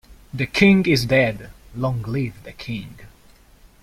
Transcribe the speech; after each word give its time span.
The 0.33 0.47
king 0.47 0.87
is 0.87 1.05
dead, 1.05 1.51
long 1.75 2.01
live 2.01 2.41
the 2.43 2.53
king. 2.53 2.97